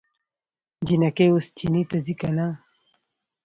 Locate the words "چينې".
1.57-1.81